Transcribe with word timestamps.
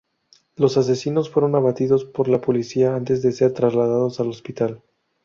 Los 0.55 0.77
asesinos 0.77 1.29
fueron 1.29 1.53
abatidos 1.53 2.05
por 2.05 2.27
la 2.27 2.41
policía 2.41 2.95
antes 2.95 3.21
de 3.21 3.31
ser 3.31 3.53
trasladados 3.53 4.19
al 4.19 4.29
hospital. 4.29 4.81